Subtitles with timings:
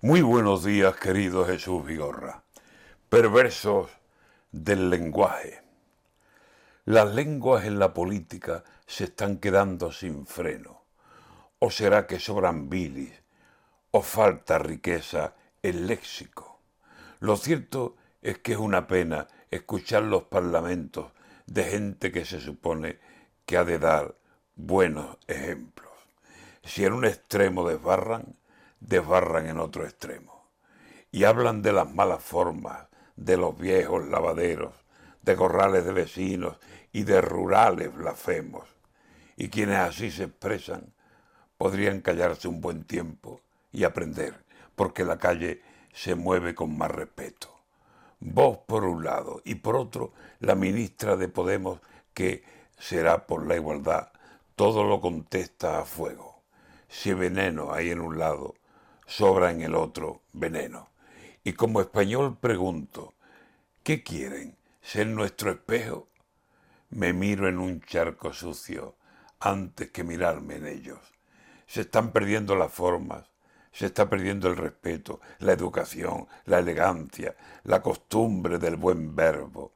[0.00, 2.44] Muy buenos días, querido Jesús Vigorra.
[3.08, 3.90] Perversos
[4.52, 5.60] del lenguaje.
[6.84, 10.84] Las lenguas en la política se están quedando sin freno.
[11.58, 13.12] ¿O será que sobran bilis?
[13.90, 15.34] ¿O falta riqueza
[15.64, 16.60] el léxico?
[17.18, 21.10] Lo cierto es que es una pena escuchar los parlamentos
[21.46, 23.00] de gente que se supone
[23.46, 24.14] que ha de dar
[24.54, 25.90] buenos ejemplos.
[26.62, 28.36] Si en un extremo desbarran,
[28.80, 30.48] desbarran en otro extremo.
[31.10, 34.74] Y hablan de las malas formas, de los viejos lavaderos,
[35.22, 36.58] de corrales de vecinos
[36.92, 38.68] y de rurales blasfemos.
[39.36, 40.92] Y quienes así se expresan
[41.56, 43.40] podrían callarse un buen tiempo
[43.72, 44.44] y aprender,
[44.76, 47.58] porque la calle se mueve con más respeto.
[48.20, 51.80] Vos por un lado y por otro la ministra de Podemos
[52.14, 52.42] que
[52.78, 54.12] será por la igualdad,
[54.56, 56.42] todo lo contesta a fuego.
[56.88, 58.54] Si veneno hay en un lado,
[59.08, 60.90] sobra en el otro veneno.
[61.42, 63.14] Y como español pregunto,
[63.82, 64.56] ¿qué quieren?
[64.82, 66.08] ¿Ser nuestro espejo?
[66.90, 68.96] Me miro en un charco sucio
[69.40, 70.98] antes que mirarme en ellos.
[71.66, 73.24] Se están perdiendo las formas,
[73.72, 77.34] se está perdiendo el respeto, la educación, la elegancia,
[77.64, 79.72] la costumbre del buen verbo.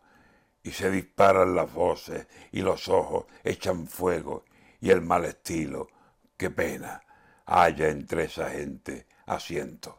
[0.63, 4.45] Y se disparan las voces y los ojos echan fuego
[4.81, 5.89] y el mal estilo,
[6.37, 7.03] qué pena,
[7.47, 9.99] haya entre esa gente asiento.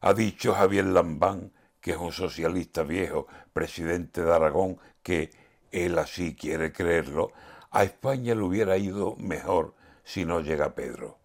[0.00, 5.30] Ha dicho Javier Lambán, que es un socialista viejo, presidente de Aragón, que
[5.72, 7.32] él así quiere creerlo,
[7.70, 11.18] a España le hubiera ido mejor si no llega Pedro.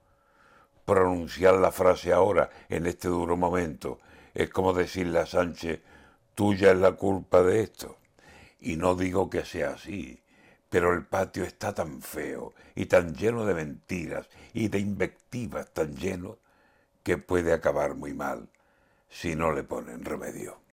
[0.86, 4.00] Pronunciar la frase ahora, en este duro momento,
[4.34, 5.82] es como decirle a Sánchez,
[6.36, 7.98] tuya es la culpa de esto.
[8.60, 10.22] Y no digo que sea así,
[10.70, 15.96] pero el patio está tan feo y tan lleno de mentiras y de invectivas tan
[15.96, 16.40] lleno
[17.04, 18.50] que puede acabar muy mal
[19.10, 20.63] si no le ponen remedio.